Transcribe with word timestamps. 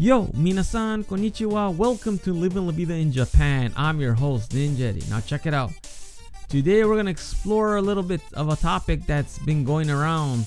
Yo, 0.00 0.28
minasan, 0.28 1.04
konnichiwa. 1.04 1.76
Welcome 1.76 2.18
to 2.20 2.32
Living 2.32 2.64
La 2.64 2.72
Vida 2.72 2.94
in 2.94 3.12
Japan. 3.12 3.70
I'm 3.76 4.00
your 4.00 4.14
host, 4.14 4.52
Ninjetti. 4.52 5.06
Now 5.10 5.20
check 5.20 5.44
it 5.44 5.52
out. 5.52 5.72
Today 6.48 6.84
we're 6.84 6.96
gonna 6.96 7.10
explore 7.10 7.76
a 7.76 7.82
little 7.82 8.02
bit 8.02 8.22
of 8.32 8.48
a 8.48 8.56
topic 8.56 9.04
that's 9.04 9.38
been 9.40 9.62
going 9.62 9.90
around. 9.90 10.46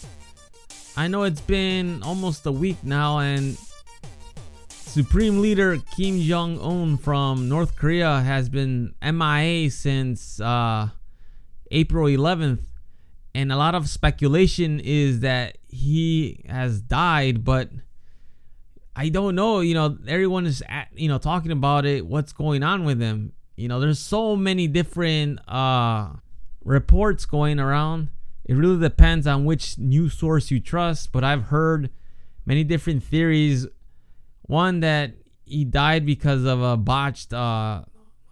I 0.97 1.07
know 1.07 1.21
it's 1.21 1.39
been 1.39 2.01
almost 2.01 2.47
a 2.47 2.51
week 2.51 2.77
now, 2.81 3.19
and 3.19 3.55
Supreme 4.69 5.39
Leader 5.39 5.78
Kim 5.95 6.20
Jong 6.20 6.59
Un 6.59 6.97
from 6.97 7.47
North 7.47 7.75
Korea 7.75 8.21
has 8.21 8.50
been 8.50 8.95
MIA 9.04 9.70
since 9.70 10.42
uh, 10.42 10.87
April 11.70 12.07
11th, 12.07 12.65
and 13.36 13.51
a 13.51 13.56
lot 13.56 13.75
of 13.75 13.87
speculation 13.87 14.79
is 14.79 15.20
that 15.20 15.59
he 15.67 16.43
has 16.50 16.81
died, 16.81 17.45
but 17.45 17.70
I 18.96 19.10
don't 19.10 19.36
know. 19.36 19.61
You 19.61 19.74
know, 19.74 19.97
everyone 20.07 20.46
is 20.46 20.64
at, 20.68 20.89
you 20.93 21.07
know 21.07 21.18
talking 21.18 21.51
about 21.51 21.86
it. 21.86 22.06
What's 22.06 22.34
going 22.34 22.64
on 22.64 22.84
with 22.84 23.01
him? 23.01 23.34
You 23.56 23.68
know, 23.68 23.79
there's 23.79 24.00
so 24.00 24.36
many 24.36 24.68
different 24.68 25.39
uh, 25.47 26.14
reports 26.64 27.25
going 27.25 27.60
around. 27.60 28.10
It 28.46 28.56
really 28.56 28.79
depends 28.79 29.25
on 29.25 29.46
which 29.46 29.78
news 29.78 30.14
source 30.14 30.51
you 30.51 30.60
trust. 30.60 31.11
But 31.11 31.24
I've 31.24 31.43
heard 31.43 31.89
many 32.45 32.64
different 32.64 33.03
theories. 33.03 33.67
One 34.44 34.81
that 34.81 35.14
he 35.45 35.66
died 35.66 36.06
because 36.06 36.45
of 36.45 36.62
a 36.62 36.78
botched 36.78 37.34
uh, 37.34 37.84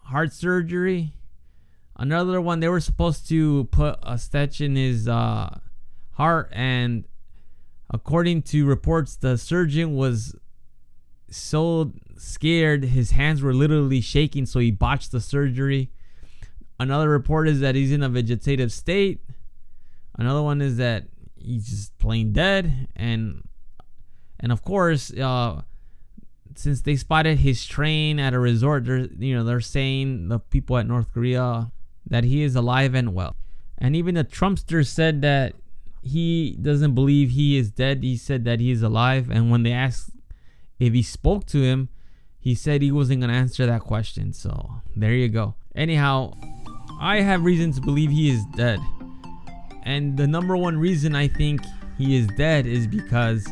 heart 0.04 0.34
surgery. 0.34 1.14
Another 1.96 2.42
one, 2.42 2.60
they 2.60 2.68
were 2.68 2.80
supposed 2.80 3.28
to 3.30 3.66
put 3.66 4.00
a 4.02 4.18
stitch 4.18 4.60
in 4.60 4.76
his 4.76 5.08
uh, 5.08 5.60
heart, 6.14 6.50
and 6.52 7.06
according 7.92 8.42
to 8.42 8.66
reports, 8.66 9.16
the 9.16 9.38
surgeon 9.38 9.96
was 9.96 10.36
so 11.32 11.94
scared 12.18 12.84
his 12.84 13.12
hands 13.12 13.42
were 13.42 13.54
literally 13.54 14.02
shaking 14.02 14.46
so 14.46 14.60
he 14.60 14.72
botched 14.72 15.12
the 15.12 15.22
surgery. 15.22 15.90
Another 16.80 17.10
report 17.10 17.48
is 17.48 17.60
that 17.60 17.76
he's 17.76 17.92
in 17.92 18.04
a 18.04 18.10
vegetative 18.10 18.72
state. 18.72 19.22
Another 20.18 20.42
one 20.42 20.62
is 20.62 20.78
that 20.78 21.06
he's 21.36 21.68
just 21.68 21.98
plain 21.98 22.34
dead. 22.34 22.88
And 22.96 23.44
and 24.40 24.52
of 24.52 24.64
course 24.64 25.12
uh 25.14 25.62
since 26.56 26.82
they 26.82 26.96
spotted 26.96 27.40
his 27.40 27.66
train 27.66 28.20
at 28.20 28.34
a 28.34 28.40
resort 28.40 28.84
they're 28.84 29.08
you 29.18 29.34
know 29.34 29.44
they're 29.44 29.62
saying 29.62 30.28
the 30.28 30.38
people 30.38 30.78
at 30.78 30.86
north 30.86 31.14
korea 31.14 31.72
that 32.12 32.24
he 32.24 32.44
is 32.44 32.56
alive 32.56 32.94
and 32.94 33.14
well. 33.14 33.36
And 33.78 33.96
even 33.96 34.16
the 34.16 34.24
trumpster 34.24 34.86
said 34.86 35.22
that 35.22 35.56
he 36.04 36.58
doesn't 36.62 36.94
believe 36.94 37.32
he 37.32 37.58
is 37.58 37.72
dead. 37.72 38.04
He 38.04 38.18
said 38.18 38.46
that 38.46 38.60
he 38.60 38.72
is 38.72 38.84
alive. 38.84 39.30
And 39.30 39.50
when 39.50 39.64
they 39.64 39.72
asked 39.72 40.12
if 40.82 40.94
he 40.94 41.04
spoke 41.04 41.46
to 41.46 41.62
him, 41.62 41.90
he 42.40 42.56
said 42.56 42.82
he 42.82 42.92
wasn't 42.92 43.22
going 43.22 43.30
to 43.30 43.36
answer 43.36 43.68
that 43.68 43.82
question. 43.82 44.34
So 44.34 44.82
there 44.96 45.14
you 45.14 45.30
go. 45.30 45.54
Anyhow, 45.76 46.34
I 47.00 47.22
have 47.22 47.46
reason 47.46 47.72
to 47.74 47.82
believe 47.82 48.10
he 48.10 48.32
is 48.32 48.44
dead. 48.56 48.80
And 49.84 50.18
the 50.18 50.26
number 50.26 50.58
one 50.58 50.80
reason 50.80 51.16
I 51.16 51.28
think 51.28 51.62
he 52.00 52.16
is 52.16 52.26
dead 52.36 52.66
is 52.66 52.88
because 52.88 53.48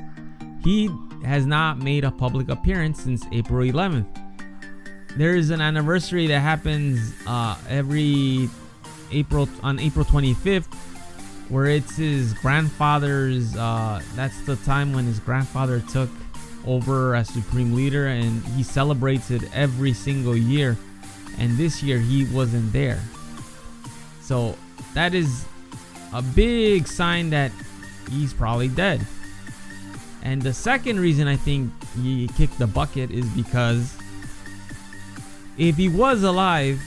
he 0.64 0.90
has 1.24 1.46
not 1.46 1.78
made 1.78 2.04
a 2.04 2.10
public 2.10 2.50
appearance 2.50 3.04
since 3.04 3.24
April 3.32 3.64
11th. 3.64 4.08
There 5.16 5.36
is 5.36 5.52
an 5.52 5.62
anniversary 5.62 6.26
that 6.28 6.40
happens 6.40 7.14
uh, 7.28 7.58
every 7.70 8.50
April 9.12 9.48
on 9.62 9.80
April 9.80 10.04
25th, 10.04 10.74
where 11.50 11.68
it's 11.68 11.96
his 11.96 12.34
grandfather's. 12.34 13.56
Uh, 13.56 14.02
that's 14.16 14.40
the 14.46 14.56
time 14.58 14.94
when 14.94 15.06
his 15.06 15.20
grandfather 15.20 15.84
took 15.92 16.10
over 16.66 17.16
as 17.16 17.30
supreme 17.30 17.74
leader 17.74 18.08
and 18.08 18.44
he 18.48 18.64
celebrates 18.64 19.32
it 19.32 19.44
every 19.54 19.94
single 19.94 20.36
year. 20.36 20.78
And 21.38 21.58
this 21.58 21.82
year 21.82 22.00
he 22.00 22.26
wasn't 22.26 22.74
there. 22.74 23.00
So 24.22 24.56
that 24.94 25.14
is 25.14 25.46
a 26.14 26.22
big 26.22 26.88
sign 26.88 27.30
that 27.30 27.52
he's 28.12 28.34
probably 28.34 28.68
dead. 28.68 29.06
And 30.22 30.42
the 30.42 30.54
second 30.54 31.00
reason 31.00 31.28
i 31.28 31.38
think 31.38 31.72
he 32.02 32.28
kicked 32.36 32.58
the 32.60 32.68
bucket 32.68 33.10
is 33.10 33.26
because 33.30 33.96
if 35.58 35.78
he 35.78 35.88
was 35.88 36.24
alive 36.24 36.82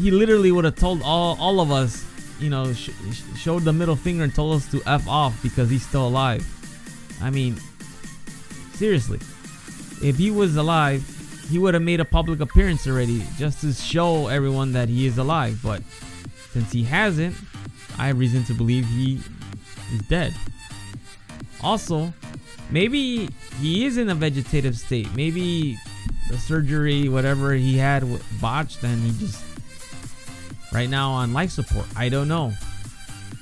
he 0.00 0.10
literally 0.10 0.52
would 0.52 0.64
have 0.64 0.76
told 0.76 1.02
all, 1.02 1.36
all 1.40 1.60
of 1.60 1.70
us 1.70 2.04
you 2.38 2.50
know 2.50 2.72
sh- 2.72 2.90
showed 3.36 3.64
the 3.64 3.72
middle 3.72 3.96
finger 3.96 4.22
and 4.24 4.34
told 4.34 4.54
us 4.56 4.70
to 4.70 4.80
f 4.86 5.06
off 5.08 5.40
because 5.42 5.68
he's 5.68 5.86
still 5.86 6.06
alive. 6.06 6.46
I 7.20 7.30
mean 7.30 7.58
Seriously. 8.78 9.18
If 10.00 10.18
he 10.18 10.30
was 10.30 10.56
alive, 10.56 11.02
he 11.50 11.58
would 11.58 11.74
have 11.74 11.82
made 11.82 11.98
a 11.98 12.04
public 12.04 12.38
appearance 12.38 12.86
already 12.86 13.24
just 13.36 13.60
to 13.62 13.72
show 13.72 14.28
everyone 14.28 14.72
that 14.74 14.88
he 14.88 15.04
is 15.04 15.18
alive. 15.18 15.58
But 15.64 15.82
since 16.52 16.70
he 16.70 16.84
hasn't, 16.84 17.34
I 17.98 18.06
have 18.06 18.20
reason 18.20 18.44
to 18.44 18.54
believe 18.54 18.86
he 18.86 19.20
is 19.92 20.02
dead. 20.08 20.32
Also, 21.60 22.14
maybe 22.70 23.28
he 23.60 23.84
is 23.84 23.96
in 23.96 24.08
a 24.10 24.14
vegetative 24.14 24.78
state. 24.78 25.12
Maybe 25.16 25.76
the 26.30 26.38
surgery, 26.38 27.08
whatever 27.08 27.54
he 27.54 27.78
had, 27.78 28.06
botched, 28.40 28.84
and 28.84 29.02
he 29.02 29.18
just 29.18 29.42
right 30.72 30.88
now 30.88 31.10
on 31.10 31.32
life 31.32 31.50
support. 31.50 31.86
I 31.96 32.08
don't 32.10 32.28
know. 32.28 32.52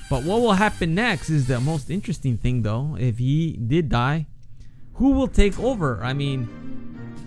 But 0.09 0.23
what 0.23 0.41
will 0.41 0.53
happen 0.53 0.95
next 0.95 1.29
is 1.29 1.45
the 1.45 1.59
most 1.59 1.91
interesting 1.91 2.37
thing, 2.37 2.63
though. 2.63 2.97
If 2.99 3.19
he 3.19 3.51
did 3.57 3.89
die, 3.89 4.25
who 4.97 5.11
will 5.11 5.27
take 5.27 5.59
over? 5.59 5.99
I 6.03 6.13
mean, 6.13 6.47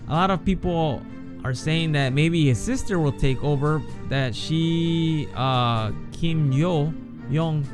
a 0.07 0.13
lot 0.13 0.29
of 0.29 0.43
people 0.45 1.01
are 1.43 1.53
saying 1.53 1.93
that 1.93 2.13
maybe 2.13 2.47
his 2.47 2.59
sister 2.59 2.99
will 2.99 3.13
take 3.13 3.43
over. 3.43 3.81
That 4.09 4.35
she, 4.35 5.27
uh, 5.35 5.91
Kim 6.11 6.51
Yo 6.51 6.93
Jong, 7.31 7.65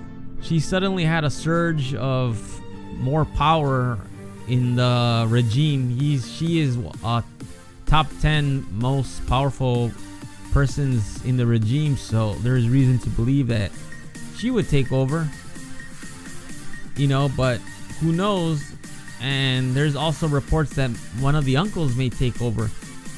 she 0.42 0.60
suddenly 0.60 1.04
had 1.04 1.24
a 1.24 1.30
surge 1.30 1.96
of 1.96 2.62
more 2.98 3.26
power 3.26 3.98
in 4.48 4.76
the 4.76 5.26
regime. 5.28 5.90
He's 5.90 6.32
she 6.32 6.60
is 6.60 6.78
a 7.04 7.24
top 7.86 8.08
ten 8.22 8.66
most 8.72 9.26
powerful 9.28 9.92
persons 10.52 11.24
in 11.26 11.38
the 11.38 11.46
regime. 11.46 11.98
So 11.98 12.34
there's 12.36 12.70
reason 12.70 13.00
to 13.00 13.10
believe 13.10 13.48
that 13.48 13.72
she 14.38 14.52
would 14.52 14.70
take 14.70 14.92
over. 14.92 15.28
You 16.96 17.08
know, 17.08 17.30
but 17.36 17.58
who 18.00 18.12
knows? 18.12 18.64
And 19.22 19.74
there's 19.74 19.96
also 19.96 20.28
reports 20.28 20.76
that 20.76 20.92
one 21.20 21.36
of 21.36 21.46
the 21.46 21.58
uncles 21.58 21.96
may 21.96 22.10
take 22.10 22.42
over. 22.42 22.70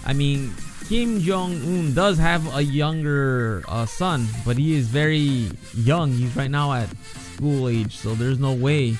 I 0.05 0.13
mean, 0.13 0.53
Kim 0.87 1.19
Jong 1.19 1.53
Un 1.53 1.93
does 1.93 2.17
have 2.17 2.55
a 2.55 2.61
younger 2.61 3.63
uh, 3.67 3.85
son, 3.85 4.27
but 4.45 4.57
he 4.57 4.75
is 4.75 4.87
very 4.87 5.51
young. 5.75 6.11
He's 6.11 6.35
right 6.35 6.49
now 6.49 6.73
at 6.73 6.89
school 7.35 7.69
age, 7.69 7.95
so 7.97 8.15
there's 8.15 8.39
no 8.39 8.53
way 8.53 8.95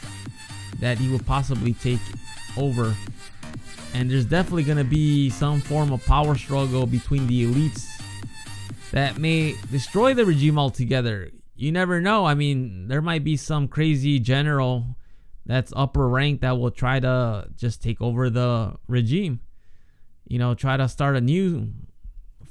that 0.79 0.97
he 0.97 1.09
will 1.09 1.19
possibly 1.19 1.73
take 1.73 1.99
over. 2.57 2.95
And 3.93 4.11
there's 4.11 4.25
definitely 4.25 4.63
going 4.63 4.77
to 4.77 4.83
be 4.83 5.29
some 5.29 5.61
form 5.61 5.91
of 5.91 6.05
power 6.05 6.35
struggle 6.35 6.85
between 6.85 7.25
the 7.25 7.45
elites 7.45 7.87
that 8.91 9.17
may 9.17 9.55
destroy 9.71 10.13
the 10.13 10.25
regime 10.25 10.59
altogether. 10.59 11.31
You 11.55 11.71
never 11.71 11.99
know. 11.99 12.25
I 12.25 12.35
mean, 12.35 12.87
there 12.87 13.01
might 13.01 13.23
be 13.23 13.35
some 13.35 13.67
crazy 13.67 14.19
general 14.19 14.95
that's 15.49 15.73
upper 15.75 16.07
rank 16.07 16.41
that 16.41 16.59
will 16.59 16.69
try 16.69 16.99
to 16.99 17.47
just 17.55 17.81
take 17.81 17.99
over 18.01 18.29
the 18.29 18.75
regime. 18.87 19.39
You 20.27 20.37
know, 20.37 20.53
try 20.53 20.77
to 20.77 20.87
start 20.87 21.15
a 21.15 21.21
new 21.21 21.73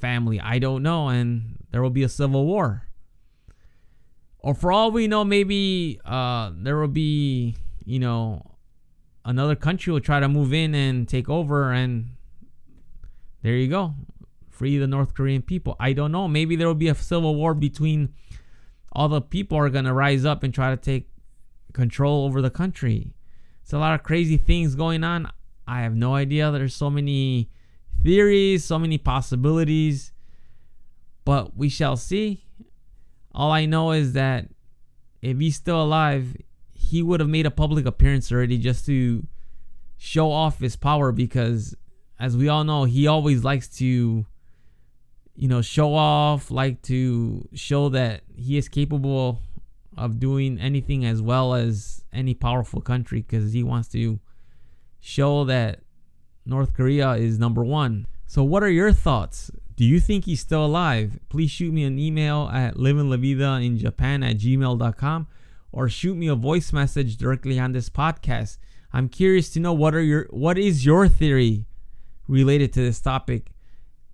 family. 0.00 0.40
I 0.40 0.58
don't 0.58 0.82
know. 0.82 1.06
And 1.06 1.64
there 1.70 1.80
will 1.80 1.90
be 1.90 2.02
a 2.02 2.08
civil 2.08 2.44
war. 2.44 2.88
Or 4.40 4.52
for 4.52 4.72
all 4.72 4.90
we 4.90 5.06
know, 5.06 5.24
maybe 5.24 6.00
uh, 6.04 6.50
there 6.52 6.76
will 6.76 6.88
be, 6.88 7.54
you 7.84 8.00
know, 8.00 8.56
another 9.24 9.54
country 9.54 9.92
will 9.92 10.00
try 10.00 10.18
to 10.18 10.28
move 10.28 10.52
in 10.52 10.74
and 10.74 11.08
take 11.08 11.28
over. 11.28 11.72
And 11.72 12.16
there 13.42 13.54
you 13.54 13.68
go. 13.68 13.94
Free 14.50 14.76
the 14.76 14.88
North 14.88 15.14
Korean 15.14 15.42
people. 15.42 15.76
I 15.78 15.92
don't 15.92 16.10
know. 16.10 16.26
Maybe 16.26 16.56
there 16.56 16.66
will 16.66 16.74
be 16.74 16.88
a 16.88 16.96
civil 16.96 17.36
war 17.36 17.54
between 17.54 18.12
all 18.90 19.08
the 19.08 19.20
people 19.20 19.56
are 19.56 19.70
going 19.70 19.84
to 19.84 19.92
rise 19.92 20.24
up 20.24 20.42
and 20.42 20.52
try 20.52 20.70
to 20.70 20.76
take 20.76 21.08
control 21.72 22.24
over 22.24 22.40
the 22.40 22.50
country. 22.50 23.14
It's 23.62 23.72
a 23.72 23.78
lot 23.78 23.94
of 23.94 24.02
crazy 24.02 24.36
things 24.36 24.74
going 24.74 25.04
on. 25.04 25.30
I 25.66 25.82
have 25.82 25.94
no 25.94 26.14
idea. 26.14 26.50
There's 26.50 26.74
so 26.74 26.88
many 26.90 27.50
theories, 28.02 28.64
so 28.64 28.78
many 28.78 28.98
possibilities, 28.98 30.12
but 31.24 31.56
we 31.56 31.68
shall 31.68 31.96
see. 31.96 32.44
All 33.32 33.52
I 33.52 33.66
know 33.66 33.92
is 33.92 34.14
that 34.14 34.48
if 35.20 35.38
he's 35.38 35.56
still 35.56 35.82
alive, 35.82 36.36
he 36.72 37.02
would 37.02 37.20
have 37.20 37.28
made 37.28 37.46
a 37.46 37.50
public 37.50 37.84
appearance 37.84 38.32
already 38.32 38.56
just 38.56 38.86
to 38.86 39.26
show 39.98 40.30
off 40.30 40.60
his 40.60 40.76
power 40.76 41.12
because 41.12 41.76
as 42.18 42.36
we 42.36 42.48
all 42.48 42.64
know, 42.64 42.84
he 42.84 43.06
always 43.06 43.44
likes 43.44 43.68
to 43.78 44.26
you 45.38 45.46
know, 45.46 45.62
show 45.62 45.94
off, 45.94 46.50
like 46.50 46.82
to 46.82 47.48
show 47.54 47.88
that 47.90 48.22
he 48.34 48.58
is 48.58 48.68
capable 48.68 49.40
of 49.98 50.18
doing 50.18 50.58
anything 50.58 51.04
as 51.04 51.20
well 51.20 51.54
as 51.54 52.04
any 52.12 52.34
powerful 52.34 52.80
country 52.80 53.22
because 53.22 53.52
he 53.52 53.62
wants 53.62 53.88
to 53.88 54.20
show 55.00 55.44
that 55.44 55.80
North 56.46 56.74
Korea 56.74 57.12
is 57.12 57.38
number 57.38 57.64
one. 57.64 58.06
So, 58.26 58.42
what 58.42 58.62
are 58.62 58.70
your 58.70 58.92
thoughts? 58.92 59.50
Do 59.76 59.84
you 59.84 60.00
think 60.00 60.24
he's 60.24 60.40
still 60.40 60.64
alive? 60.64 61.18
Please 61.28 61.50
shoot 61.50 61.72
me 61.72 61.84
an 61.84 61.98
email 61.98 62.50
at 62.52 62.74
livinglavida 62.74 63.84
at 63.84 64.36
gmail.com 64.38 65.26
or 65.70 65.88
shoot 65.88 66.16
me 66.16 66.26
a 66.26 66.34
voice 66.34 66.72
message 66.72 67.16
directly 67.16 67.58
on 67.58 67.72
this 67.72 67.88
podcast. 67.88 68.58
I'm 68.92 69.08
curious 69.08 69.50
to 69.50 69.60
know 69.60 69.72
what 69.72 69.94
are 69.94 70.02
your 70.02 70.26
what 70.30 70.58
is 70.58 70.84
your 70.84 71.08
theory 71.08 71.66
related 72.26 72.72
to 72.74 72.80
this 72.80 73.00
topic 73.00 73.52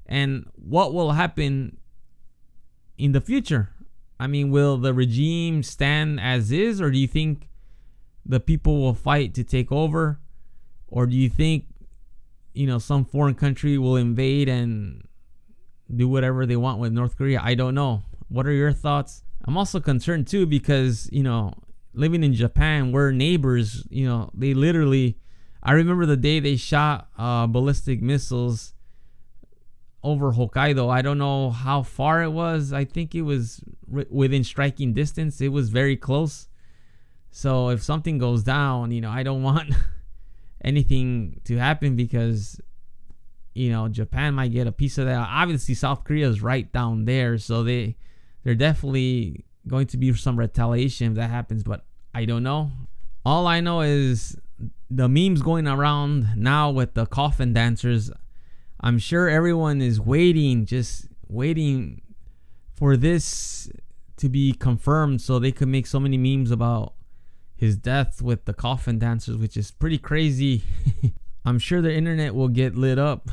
and 0.07 0.47
what 0.55 0.93
will 0.93 1.13
happen 1.13 1.79
in 2.99 3.13
the 3.13 3.21
future. 3.21 3.71
I 4.19 4.27
mean, 4.27 4.51
will 4.51 4.77
the 4.77 4.95
regime 4.95 5.63
stand 5.63 6.21
as 6.21 6.53
is 6.53 6.81
or 6.81 6.91
do 6.91 6.99
you 6.99 7.09
think 7.09 7.49
the 8.25 8.41
people 8.41 8.81
will 8.81 8.95
fight 8.95 9.35
to 9.35 9.45
take 9.45 9.71
over 9.71 10.21
or 10.89 11.07
do 11.07 11.17
you 11.17 11.29
think 11.29 11.67
you 12.55 12.67
know 12.67 12.79
some 12.79 13.05
foreign 13.05 13.35
country 13.35 13.77
will 13.77 13.97
invade 13.97 14.49
and 14.49 15.07
do 15.95 16.09
whatever 16.09 16.47
they 16.47 16.57
want 16.57 16.79
with 16.79 16.93
North 16.93 17.17
Korea. 17.17 17.41
I 17.43 17.55
don't 17.55 17.75
know. 17.75 18.03
What 18.29 18.47
are 18.47 18.53
your 18.53 18.73
thoughts? 18.73 19.23
I'm 19.45 19.57
also 19.57 19.81
concerned 19.81 20.27
too 20.27 20.47
because, 20.47 21.09
you 21.13 21.23
know, 21.23 21.53
living 21.93 22.25
in 22.25 22.33
Japan, 22.33 22.93
we're 22.93 23.11
neighbors, 23.11 23.87
you 23.91 24.07
know, 24.07 24.31
they 24.35 24.55
literally 24.55 25.19
I 25.63 25.73
remember 25.73 26.05
the 26.05 26.17
day 26.17 26.41
they 26.41 26.57
shot 26.57 27.09
uh, 27.17 27.47
ballistic 27.47 28.03
missiles 28.03 28.74
over 30.05 30.33
Hokkaido. 30.33 30.91
I 30.91 31.03
don't 31.03 31.19
know 31.19 31.51
how 31.51 31.83
far 31.83 32.23
it 32.23 32.31
was. 32.31 32.73
I 32.73 32.85
think 32.85 33.15
it 33.15 33.23
was 33.23 33.65
r- 33.93 34.05
within 34.11 34.45
striking 34.45 34.93
distance. 34.93 35.41
It 35.41 35.49
was 35.49 35.71
very 35.71 35.97
close. 35.97 36.49
So 37.31 37.71
if 37.71 37.83
something 37.83 38.19
goes 38.19 38.45
down, 38.45 38.93
you 38.93 39.01
know, 39.01 39.11
I 39.11 39.23
don't 39.23 39.43
want 39.51 39.75
anything 40.63 41.41
to 41.45 41.57
happen 41.57 41.97
because 41.97 42.61
you 43.55 43.71
know 43.71 43.89
Japan 43.89 44.35
might 44.35 44.53
get 44.53 44.67
a 44.67 44.73
piece 44.73 44.99
of 44.99 45.07
that. 45.07 45.27
Obviously, 45.31 45.75
South 45.75 46.05
Korea 46.05 46.29
is 46.29 46.43
right 46.43 46.71
down 46.71 47.07
there, 47.07 47.39
so 47.39 47.63
they 47.65 47.97
they're 48.45 48.55
definitely 48.55 49.45
going 49.67 49.87
to 49.89 49.97
be 49.97 50.13
some 50.15 50.39
retaliation 50.39 51.09
if 51.09 51.15
that 51.15 51.31
happens. 51.31 51.63
But 51.63 51.85
I 52.15 52.27
don't 52.27 52.43
know. 52.43 52.71
All 53.25 53.47
I 53.47 53.61
know 53.61 53.81
is 53.81 54.37
the 54.91 55.09
memes 55.09 55.41
going 55.41 55.67
around 55.67 56.37
now 56.37 56.71
with 56.71 56.95
the 56.95 57.07
coffin 57.07 57.53
dancers. 57.53 58.11
I'm 58.85 58.99
sure 58.99 59.31
everyone 59.31 59.81
is 59.81 59.99
waiting, 59.99 60.67
just 60.67 61.09
waiting 61.27 62.03
for 62.77 62.99
this 62.99 63.71
to 64.19 64.29
be 64.29 64.53
confirmed 64.53 65.23
so 65.23 65.39
they 65.39 65.53
could 65.53 65.69
make 65.69 65.87
so 65.87 65.99
many 65.99 66.19
memes 66.19 66.51
about 66.51 66.93
his 67.57 67.79
death 67.79 68.21
with 68.21 68.45
the 68.45 68.53
coffin 68.53 68.99
dancers, 68.99 69.39
which 69.39 69.57
is 69.57 69.71
pretty 69.71 69.97
crazy. 69.97 70.65
I'm 71.47 71.59
sure 71.59 71.81
the 71.81 71.95
internet 71.95 72.35
will 72.35 72.49
get 72.49 72.77
lit 72.77 72.99
up 72.99 73.31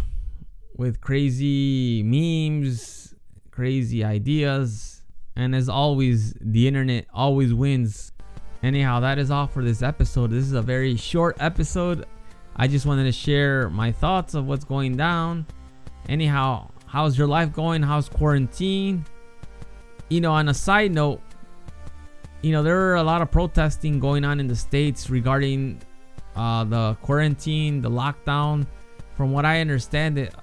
with 0.77 1.01
crazy 1.01 2.01
memes, 2.01 3.13
crazy 3.51 4.05
ideas, 4.05 5.03
and 5.35 5.53
as 5.53 5.67
always, 5.67 6.33
the 6.39 6.65
internet 6.65 7.07
always 7.13 7.53
wins. 7.53 8.13
Anyhow, 8.63 9.01
that 9.01 9.19
is 9.19 9.29
all 9.29 9.47
for 9.47 9.65
this 9.65 9.81
episode. 9.81 10.31
This 10.31 10.45
is 10.45 10.53
a 10.53 10.61
very 10.61 10.95
short 10.95 11.35
episode. 11.41 12.05
I 12.55 12.67
just 12.67 12.85
wanted 12.85 13.05
to 13.05 13.11
share 13.11 13.69
my 13.69 13.91
thoughts 13.91 14.33
of 14.33 14.45
what's 14.45 14.65
going 14.65 14.97
down. 14.97 15.45
Anyhow, 16.09 16.69
how's 16.85 17.17
your 17.17 17.27
life 17.27 17.53
going? 17.53 17.81
How's 17.81 18.09
quarantine? 18.09 19.05
You 20.09 20.21
know, 20.21 20.33
on 20.33 20.49
a 20.49 20.53
side 20.53 20.91
note, 20.91 21.21
you 22.41 22.51
know, 22.51 22.63
there 22.63 22.79
are 22.89 22.95
a 22.95 23.03
lot 23.03 23.21
of 23.21 23.31
protesting 23.31 23.99
going 23.99 24.25
on 24.25 24.39
in 24.39 24.47
the 24.47 24.55
States 24.55 25.09
regarding 25.09 25.81
uh, 26.35 26.63
the 26.63 26.97
quarantine, 27.01 27.81
the 27.81 27.89
lockdown. 27.89 28.65
From 29.15 29.31
what 29.31 29.45
I 29.45 29.61
understand, 29.61 30.17
it, 30.17 30.33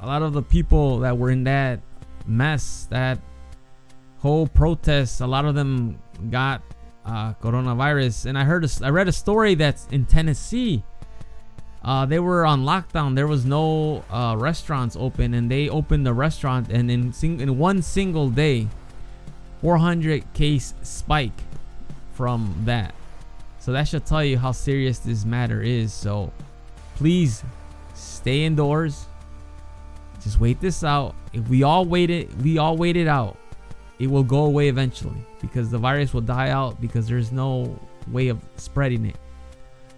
a 0.00 0.06
lot 0.06 0.22
of 0.22 0.32
the 0.32 0.42
people 0.42 1.00
that 1.00 1.16
were 1.16 1.30
in 1.30 1.44
that 1.44 1.80
mess, 2.26 2.86
that 2.90 3.18
whole 4.18 4.46
protest, 4.46 5.20
a 5.20 5.26
lot 5.26 5.44
of 5.44 5.54
them 5.54 5.98
got 6.30 6.62
uh, 7.04 7.34
coronavirus. 7.34 8.26
And 8.26 8.38
I 8.38 8.44
heard, 8.44 8.64
a, 8.64 8.68
I 8.82 8.90
read 8.90 9.08
a 9.08 9.12
story 9.12 9.54
that's 9.54 9.86
in 9.88 10.04
Tennessee. 10.04 10.84
Uh, 11.82 12.04
they 12.04 12.18
were 12.18 12.44
on 12.44 12.64
lockdown. 12.64 13.14
There 13.14 13.26
was 13.26 13.44
no 13.44 14.04
uh, 14.10 14.36
restaurants 14.38 14.96
open, 14.98 15.32
and 15.32 15.50
they 15.50 15.68
opened 15.68 16.06
the 16.06 16.12
restaurant, 16.12 16.68
and 16.70 16.90
in 16.90 17.12
sing- 17.12 17.40
in 17.40 17.58
one 17.58 17.80
single 17.82 18.28
day, 18.28 18.68
400 19.62 20.32
case 20.34 20.74
spike 20.82 21.42
from 22.12 22.54
that. 22.64 22.94
So 23.58 23.72
that 23.72 23.88
should 23.88 24.06
tell 24.06 24.24
you 24.24 24.38
how 24.38 24.52
serious 24.52 24.98
this 24.98 25.24
matter 25.24 25.62
is. 25.62 25.92
So 25.92 26.32
please 26.96 27.42
stay 27.94 28.44
indoors. 28.44 29.06
Just 30.22 30.40
wait 30.40 30.60
this 30.60 30.84
out. 30.84 31.14
If 31.32 31.48
we 31.48 31.62
all 31.62 31.84
wait 31.84 32.10
it, 32.10 32.34
we 32.38 32.58
all 32.58 32.76
wait 32.76 32.96
it 32.96 33.06
out. 33.06 33.36
It 33.98 34.08
will 34.10 34.24
go 34.24 34.44
away 34.44 34.68
eventually 34.68 35.22
because 35.40 35.70
the 35.70 35.78
virus 35.78 36.12
will 36.14 36.22
die 36.22 36.50
out 36.50 36.80
because 36.80 37.06
there's 37.06 37.32
no 37.32 37.78
way 38.10 38.28
of 38.28 38.38
spreading 38.56 39.04
it. 39.06 39.16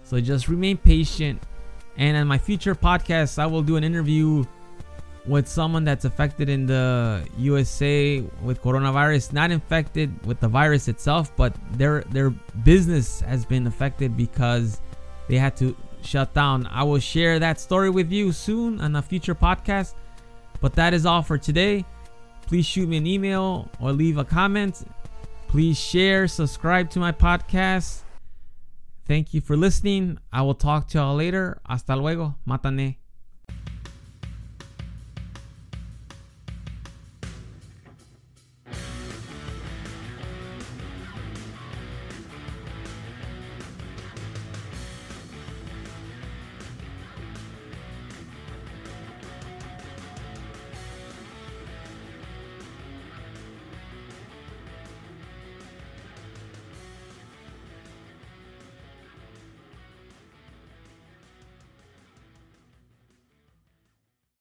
So 0.03 0.19
just 0.19 0.49
remain 0.49 0.77
patient. 0.77 1.41
And 1.97 2.17
in 2.17 2.27
my 2.27 2.37
future 2.37 2.75
podcast, 2.75 3.39
I 3.39 3.45
will 3.45 3.61
do 3.61 3.75
an 3.75 3.83
interview 3.83 4.45
with 5.25 5.47
someone 5.47 5.83
that's 5.85 6.05
affected 6.05 6.49
in 6.49 6.65
the 6.65 7.25
USA 7.37 8.21
with 8.41 8.61
coronavirus, 8.61 9.31
not 9.31 9.51
infected 9.51 10.25
with 10.25 10.39
the 10.39 10.47
virus 10.47 10.87
itself, 10.87 11.33
but 11.35 11.55
their 11.77 12.01
their 12.09 12.31
business 12.63 13.21
has 13.21 13.45
been 13.45 13.67
affected 13.67 14.17
because 14.17 14.81
they 15.29 15.37
had 15.37 15.55
to 15.57 15.75
shut 16.01 16.33
down. 16.33 16.67
I 16.67 16.83
will 16.83 16.99
share 16.99 17.39
that 17.39 17.59
story 17.59 17.89
with 17.89 18.11
you 18.11 18.31
soon 18.31 18.81
on 18.81 18.95
a 18.95 19.01
future 19.01 19.35
podcast. 19.35 19.93
But 20.61 20.73
that 20.75 20.93
is 20.93 21.05
all 21.05 21.21
for 21.21 21.37
today. 21.37 21.85
Please 22.47 22.65
shoot 22.65 22.87
me 22.87 22.97
an 22.97 23.07
email 23.07 23.69
or 23.79 23.91
leave 23.91 24.17
a 24.17 24.23
comment. 24.23 24.85
Please 25.47 25.79
share, 25.79 26.27
subscribe 26.27 26.89
to 26.91 26.99
my 26.99 27.11
podcast. 27.11 28.01
Thank 29.05 29.33
you 29.33 29.41
for 29.41 29.57
listening. 29.57 30.17
I 30.31 30.41
will 30.43 30.55
talk 30.55 30.87
to 30.89 30.97
y'all 30.97 31.15
later. 31.15 31.59
Hasta 31.67 31.95
luego. 31.95 32.35
Matane. 32.47 33.02